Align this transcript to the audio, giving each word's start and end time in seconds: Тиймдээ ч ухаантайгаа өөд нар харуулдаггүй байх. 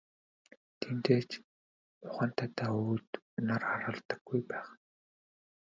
Тиймдээ 0.79 1.21
ч 1.29 1.31
ухаантайгаа 2.07 2.71
өөд 2.89 3.09
нар 3.47 3.61
харуулдаггүй 3.69 4.39
байх. 4.49 4.69